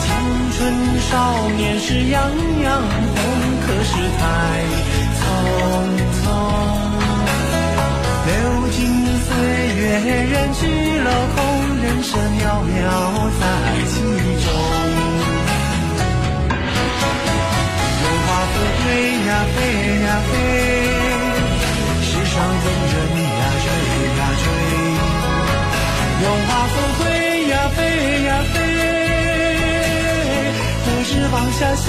[0.00, 0.08] 青
[0.56, 0.58] 春
[1.02, 1.12] 少
[1.58, 2.16] 年是样
[2.62, 3.14] 样红，
[3.66, 4.24] 可是太
[5.18, 5.20] 匆
[6.16, 6.24] 匆。
[8.24, 8.30] 流
[8.70, 8.80] 金
[9.20, 9.28] 岁
[9.76, 9.84] 月，
[10.32, 10.60] 人去
[11.04, 11.36] 楼空，
[11.82, 12.80] 人生渺渺
[13.38, 13.42] 在
[19.32, 19.56] 呀，飞
[20.04, 20.32] 呀飞，
[22.02, 22.94] 世上的人
[23.40, 23.66] 呀，追
[24.18, 24.44] 呀追。
[26.22, 27.04] 荣华富贵
[27.48, 27.78] 呀，飞
[28.24, 28.54] 呀飞，
[30.84, 31.86] 何时放下歇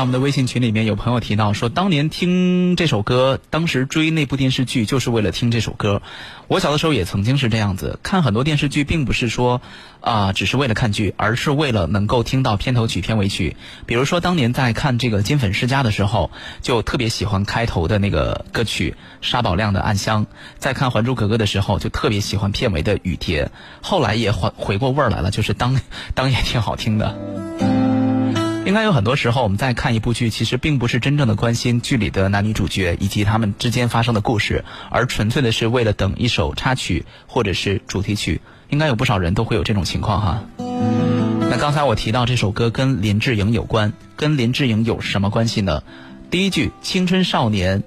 [0.00, 6.00] 在我们的微信群里面，有朋友提到说，当年听这首歌，当时追那部电视剧就是为了听这首歌。
[6.48, 9.60] 我小的时候也曾经是这样子，看很多电视剧，并不是说
[10.00, 13.56] 啊、只是为了看剧，而是为了能够听到片头曲、片尾曲。
[13.84, 16.30] 比如说，当年在看这个《金粉世家》的时候，
[16.62, 20.24] 就特别喜欢开头的那个歌曲沙宝亮的《暗香》；
[20.58, 23.44] 在看《还珠格格》的时候，就特别喜欢片尾的《雨蝶》。
[23.82, 25.78] 后来也回回过味儿来了，就是当
[26.14, 27.69] 当也挺好听的。
[28.70, 38.40] 应该有很多时候我们在看一部剧，其实并不是真正的关心剧里的男女主角以及他们之间发生的故事，而纯粹的是为了等一首插曲或者是主题曲。
[38.68, 40.44] 应该有不少人都会有这种情况哈。
[40.56, 45.82] 那刚才我提到这首歌跟林志颖有关，跟林志颖有什么关系呢？
[46.30, 47.82] 第一句“青春少年”。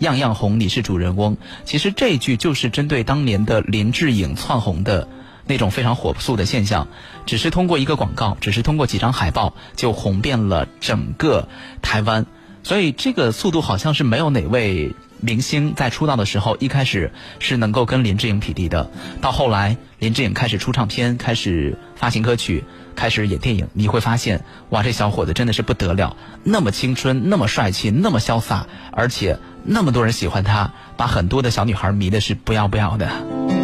[0.00, 1.36] 样样红，你是主人翁。
[1.66, 5.06] 其实这一句就是针对当年的林志颖窜红的
[5.50, 6.86] 那种非常火速的现象，
[7.26, 11.48] 只是通过一个广告，只是通过几张海报就红遍了整个
[11.82, 12.24] 台湾。
[12.62, 18.90] 所以这个速度好像是没有哪位明星在出道的时候一开始是能够跟林志颖匹敌的。
[19.20, 29.38] 到后来林志颖开始出唱片，开始发行歌曲，开始演电影，你会发现，哇，这小伙子真的是不得了，那么青春，那么帅气，那么潇洒，而且。
[29.62, 33.59] 那么多人喜欢他，把很多的小女孩迷的是不要不要的。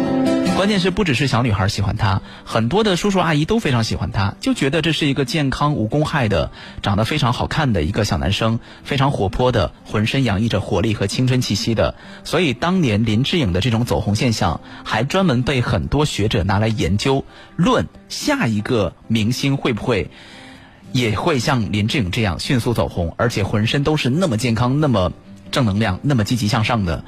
[0.57, 6.51] 关键是不只是小女孩喜欢他，很多的叔叔阿姨都非常喜欢他，就觉得这是一个健康无公害的、
[6.81, 11.93] 长得非常好看的一个小男生，非常活泼的，浑身洋溢着活力和青春气息的。
[12.23, 17.23] 所以当年林志颖的这种走红现象，还专门被很多学者拿来研究，
[17.55, 20.09] 论下一个明星会不会
[20.91, 25.13] 也会像林志颖这样迅速走红，而且浑身都是那么健康，那么。
[25.49, 27.05] 正能量那么积极向上的，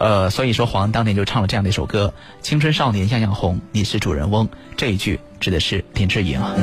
[0.00, 6.40] 呃，所以说黄安当年就唱了这样的一首歌《青春少年样样红》，你是主人翁，这一句指的是林志颖。
[6.40, 6.54] 啊。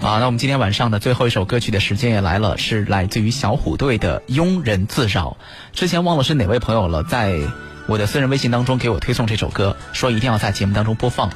[0.00, 5.36] 啊，那我们今天晚上的最后一首歌曲的时间也来了，是来自于小虎队的《庸人自扰》。
[5.78, 7.38] 之前忘了是哪位朋友了，在
[7.86, 11.30] 我的私人微信当中给我推送这首歌，说一定要在节目当中播放。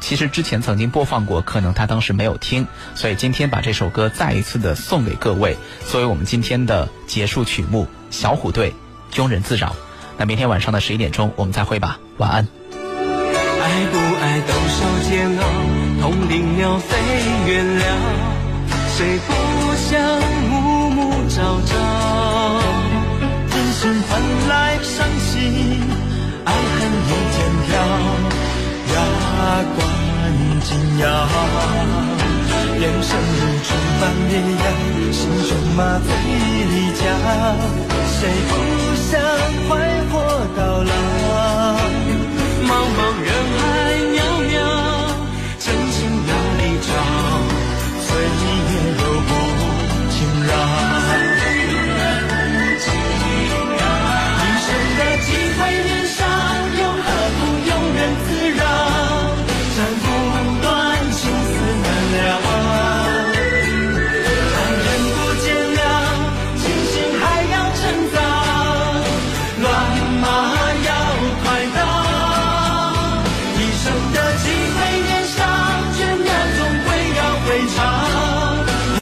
[0.00, 5.56] 其实之前曾经播放过，可能他当时没有听，所以今天把这首歌再一次的送给各位，
[5.86, 7.88] 作为我们今天的结束曲目。
[8.10, 8.70] 小虎队
[9.14, 9.68] 《庸人自扰》，
[10.16, 12.46] 那明天晚上的十一点钟我们再会吧，晚安。
[12.72, 15.42] 爱不爱都受煎熬，
[16.00, 16.96] 同林鸟飞
[17.46, 17.84] 远了，
[18.96, 19.32] 谁不
[19.76, 20.00] 想
[20.48, 21.72] 暮暮朝朝？
[23.50, 25.36] 人生换来伤心，
[26.44, 27.36] 爱恨一肩
[27.66, 27.70] 挑。
[28.94, 28.96] 牙
[29.76, 29.78] 关
[30.62, 31.06] 紧咬，
[32.78, 33.68] 人生如春
[34.00, 34.66] 般烈阳，
[35.12, 36.08] 心中麻醉
[36.70, 37.04] 离家，
[38.20, 38.52] 谁不
[38.96, 39.20] 想
[39.68, 39.78] 快
[40.10, 40.18] 活
[40.56, 40.90] 到老？
[42.66, 43.47] 茫茫人。